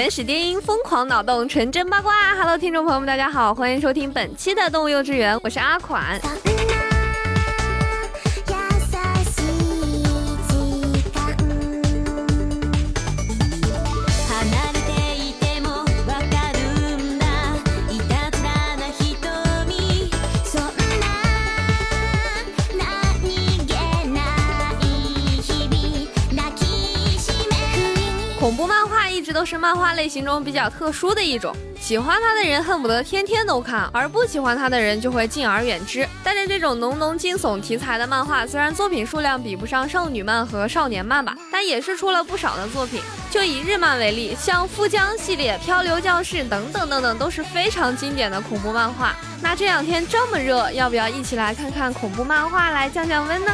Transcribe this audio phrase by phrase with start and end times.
[0.00, 2.34] 原始电音，疯狂脑洞，纯真八卦。
[2.34, 6.18] Hello，听众朋友们，大家好，欢迎收听本期的动物幼稚园，我是阿款。
[28.40, 36.08] 恐怖漫画一直都是漫画类型中比较特殊的一种，喜欢它的人恨不得天天都看，而不喜欢它的人就会敬而远之。
[36.24, 43.02] 但是这种浓浓惊悚题材的漫画，虽然作品数量比不上少女漫和少年漫吧，但也是出了不少的作品。
[43.30, 49.14] 就以日漫为例，像富江系列、漂流教室等等等等，都是非常经典的恐怖漫画。
[49.42, 53.52] 那这两天这么热，要不要一起来看看恐怖漫画来降降温呢？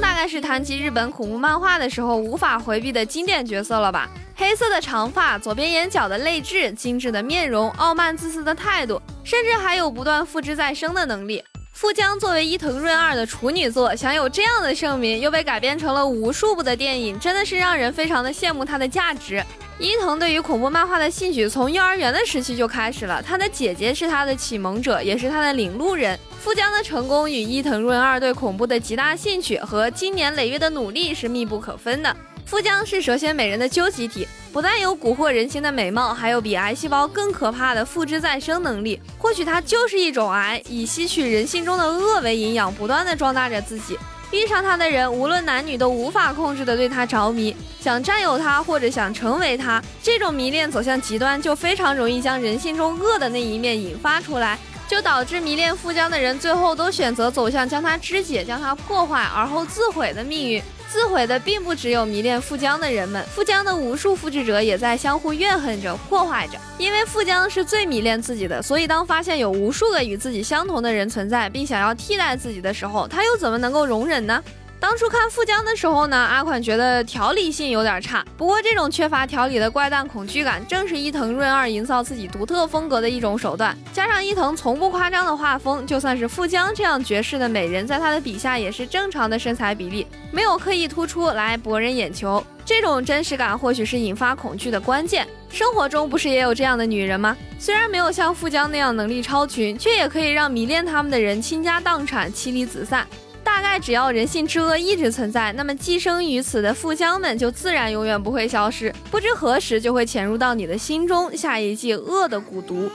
[0.00, 4.08] 大概是谈及日本恐怖漫画的时候无法回避的经典角色了吧？
[4.36, 11.42] 黑色的长发，左边眼角的泪痣，精致的面容，傲慢自私的态度，甚至还有不断复制再生的能力。
[11.72, 19.42] 富江作为伊藤润二的处女作，享有这样的盛名，又被改编成了无数部的电影，真的是让人非常的羡慕它的价值。
[19.78, 26.16] 伊藤对于恐怖漫画的兴趣从幼儿园的时期就开始了，他的姐姐是他的启蒙者，也是他的领路人。
[26.40, 32.16] 富江的成功与伊藤润二对恐怖的极大兴趣和经年累月的努力是密不可分的。
[32.46, 39.00] 富江是蛇蝎美人的究极体，不但有蛊惑人心的美貌，还有比癌细胞更可怕的复制再生能力。
[39.18, 43.98] 或许它就是一种癌，以吸取人性中的恶为营养，不断的壮大着自己。
[44.34, 49.82] 遇上他的人，无论男女都无法控制的对他着迷，想占有他或者想成为他。
[50.02, 54.58] 这种迷恋走向极端，就非常容易将人性中恶的那一面引发出来，
[54.88, 60.62] 就导致迷恋富江的人最后都选择走向将他肢解、将他破坏而后自毁的命运。
[60.94, 66.52] 自毁的并不只有迷恋富江的人们，富江的无数复制者也在相互怨恨着、破坏着。
[66.78, 74.40] 因为富江是最迷恋自己的，所以当发现有无数个与自己相同的人存在，并想要替代自己的时候，他又怎么能够容忍呢？
[74.84, 78.22] 当初看富江的时候呢，阿款觉得条理性有点差。
[78.36, 83.74] 不过这种缺乏条理的怪诞恐惧感，正是伊藤润二营造自己独特风格的一种手段。
[83.94, 92.44] 加上伊藤从不夸张的画风，就算是富江这样绝世的美人，在他的笔下也是正常的身材比例，没有刻意突出来博人眼球。
[92.62, 95.26] 这种真实感或许是引发恐惧的关键。
[95.48, 97.34] 生活中不是也有这样的女人吗？
[97.58, 103.06] 虽然没有像富江那样能力超群，却也可以让迷恋他们的人倾家荡产、妻离子散。
[103.44, 112.90] 大概只要人性之恶一直存在，那么寄生于此的富江们就自然永远不会消失，不知何时就会潜入到你的心中，下一剂恶的蛊毒。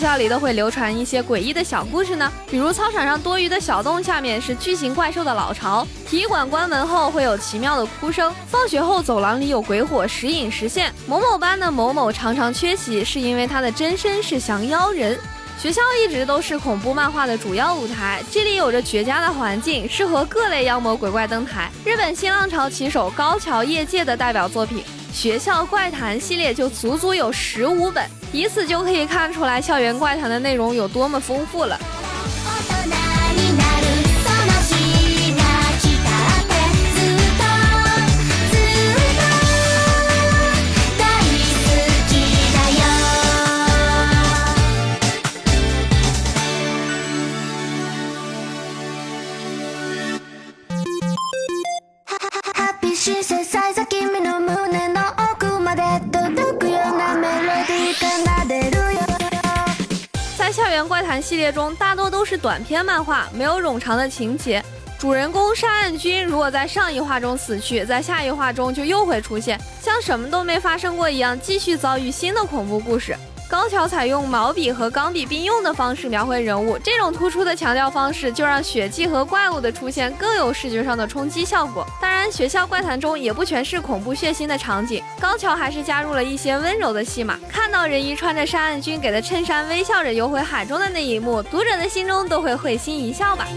[0.00, 15.20] 学校里都会流传一些诡异的小故事呢，比如操场上多余的小洞下面是巨型怪兽的老巢，体育馆关门后会有奇妙的哭声，放学后走廊里有鬼火时隐时现，某某班的某某常常缺席是因为他的真身是降妖人。
[15.58, 21.70] 学校一直都是恐怖漫画的主要舞台，这里有着绝佳的环境，适合各类妖魔鬼怪登台。
[21.84, 24.82] 日本新浪潮旗手高桥叶介的代表作品。
[25.12, 31.78] 学校怪谈系列就足足有十五本，以此就可以看出来校园怪谈的内容有多么丰富了。
[60.86, 64.62] 怪谈》系列中大多都是短篇漫画，没有冗长的情节。
[64.98, 73.16] 主人公山岸君如果在上一话中死去，在下一话中就又会出现，像什么都没发生过一样，继续遭遇新的恐怖故事。
[73.50, 81.84] 高桥采用毛笔和钢笔并用的方式描绘人物，这种突出的强调方式就让血迹和怪物的出现更有视觉上的冲击效果。
[82.00, 87.36] 当然，学校怪谈中也不全是恐怖血腥的场景，高桥还是加入了一些温柔的戏码。
[87.48, 93.48] 看到仁一穿着山岸君给的衬衫，微笑着游回海中的那一幕，读者的心中都会会心一笑吧。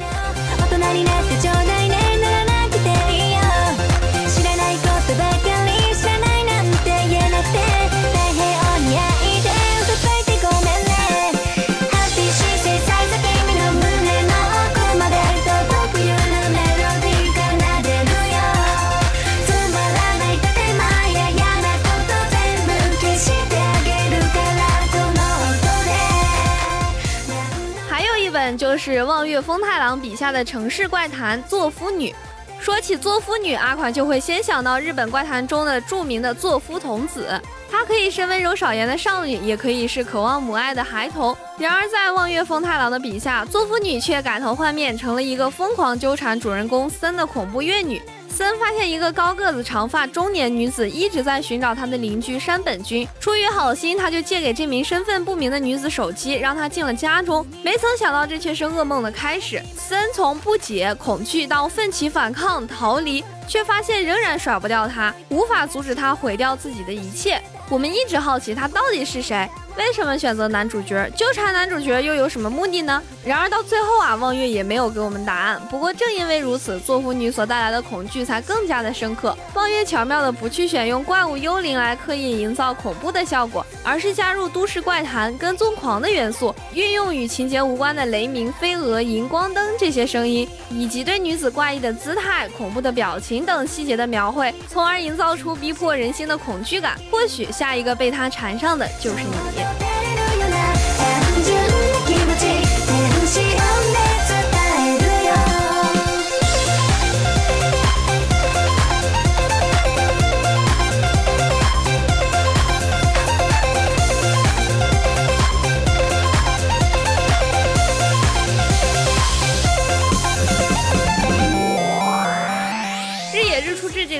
[29.33, 32.13] 月风太郎笔下的城市怪谈作夫女。
[32.61, 37.41] 说起作夫女，阿款就会先想到日本怪谈中的著名的作夫童子。
[37.67, 41.35] 她可以是温柔少言的少女，也可以是渴望母爱的孩童。
[41.57, 47.99] 然而在望月风太郎的笔下，作夫女却改头换面，成了一个疯狂纠缠主人公森的恐怖怨女。
[48.35, 53.07] 森发现一个高个子、长发中年女子一直在寻找他的邻居山本君。
[53.19, 57.45] 出于好心，他就借给这名身份不明的女子手机，让她进了家中。
[57.61, 59.61] 没曾想到，这却是噩梦的开始。
[59.77, 67.39] 森从不解、恐惧到奋起反抗、逃离，却发现仍然甩不掉她，无法阻止她毁掉自己的一切。
[67.69, 69.47] 我们一直好奇她到底是谁。
[69.75, 71.09] 为什么选择男主角？
[71.15, 73.01] 纠缠男主角又有什么目的呢？
[73.25, 75.61] 然而到最后啊，望月也没有给我们答案。
[75.69, 79.35] 不过正因为如此，作夫女所带来的恐惧才更加的深刻。
[79.53, 96.99] 望月巧妙的不去选用怪物幽灵来刻意营造恐怖的效果，而是加入都市怪谈、跟踪狂的元素，运用与情节无关的雷鸣、飞蛾、荧光灯这些声音，以及对女子怪异的姿态、恐怖的表情等细节的描绘，从而营造出逼迫人心的恐惧感。
[97.09, 99.62] 或许下一个被他缠上的就是你。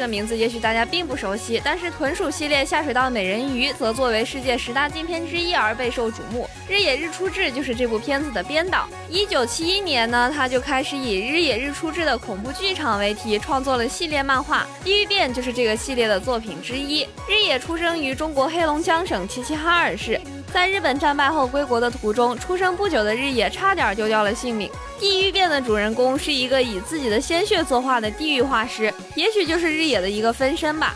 [0.04, 6.46] 的名字也许大家并不熟悉，但是豚鼠系列下水道美人鱼则作为世界十大禁片之一而备受瞩目。
[6.68, 8.86] 日野日出志就是这部片子的编导。
[9.10, 17.08] 一九七一年呢，他就开始以日野日出志的恐怖剧场为题创作了系列漫画，《地狱变》就是这个系列的作品之一。
[17.30, 20.20] 日野出生于中国黑龙江省齐齐哈尔市。
[20.54, 24.70] 在日本战败后归国的途中，出生不久的日野差点丢掉了性命。
[25.00, 30.96] 地狱变的主人公是一个以自己的鲜血作画的地狱画师，也许就是日野的一个分身吧。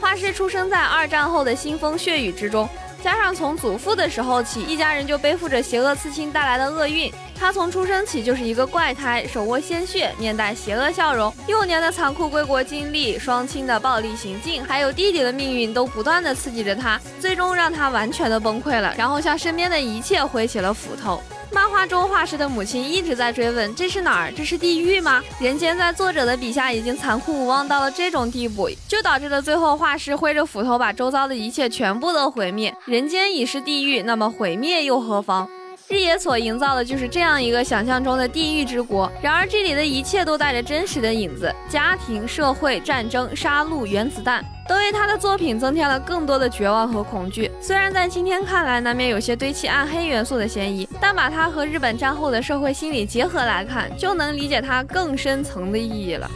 [0.00, 2.68] 画师出生在二战后的腥风血雨之中，
[3.02, 7.12] 加上从祖父的时候起，一家人就背负着邪恶刺青带来的厄运。
[7.38, 11.32] 他从出生起就是一个怪胎，手握鲜血，面带邪恶笑容。
[11.46, 21.22] 幼年的残酷归国经历，双亲的暴力行径，还有弟弟的命运，都不断的刺激着他，最终让他完全的崩溃了，然后向身边的一切挥起了斧头。
[21.50, 24.32] 漫画中画师的母亲一直在追问：这是哪儿？
[24.32, 25.22] 这是地狱吗？
[25.40, 32.74] 人间在作者的笔下已经残酷无望到了这种地步，就导致了最后画师挥着斧头把周遭的一切全部都毁灭。
[32.84, 35.48] 人间已是地狱，那么毁灭又何妨？
[35.88, 47.50] 日野所营造的就是这样一个想象中的地狱之国，然而这里的一切都带着真实的影子，家庭、社会、战争、杀戮、原子弹，都为他的作品增添了更多的绝望和恐惧。
[47.60, 56.30] 虽然在今天看来难免有些堆砌暗黑元素的嫌疑，但把它和日本战后的社会心理结合来看，就能理解它更深层的意义了。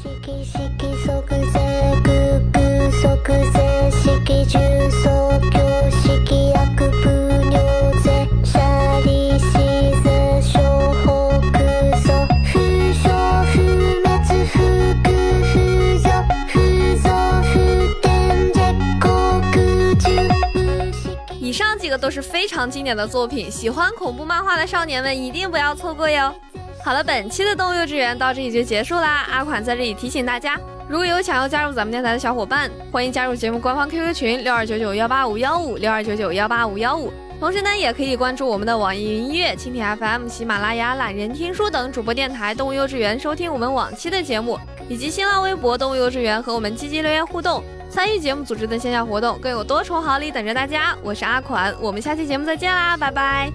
[22.03, 26.35] 都是非常经典的作品，喜欢恐怖漫画的少年们一定不要错过哟。
[26.85, 29.25] 好了，本期的动物幼稚园到这里就结束啦。
[29.31, 37.13] 阿款在这里提醒大家，如果有想要加入咱们电台的小伙伴，欢迎加入节目官方 QQ 群六二九九幺八五幺五六二九九幺八五幺五。
[37.39, 47.63] 同时呢，也可以关注我们的网易云音乐、蜻蜓 FM、喜马拉雅、懒人听书等主播电台动物幼稚园，收听我们往期的节目，以及新浪微博动物幼稚园和我们积极留言互动。
[47.93, 50.97] 参与节目组织的线下活动，更有多重好礼等着大家。
[51.03, 53.53] 我是阿款，我们下期节目再见啦，拜拜。